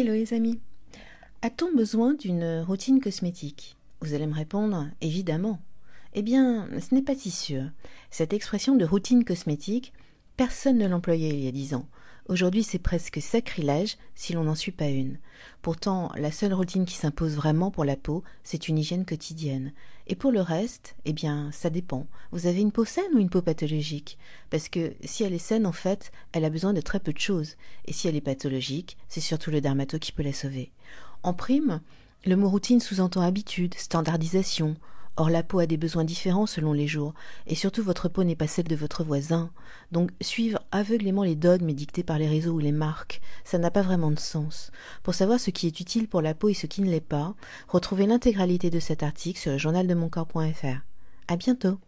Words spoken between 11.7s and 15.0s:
ans. Aujourd'hui, c'est presque sacrilège si l'on n'en suit pas